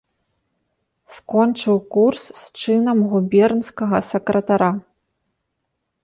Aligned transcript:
Скончыў 1.17 1.75
курс 1.95 2.23
з 2.41 2.45
чынам 2.61 2.97
губернскага 3.11 3.99
сакратара. 4.11 4.71